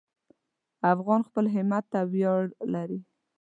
[0.93, 2.99] افغان خپل همت ته ویاړ لري.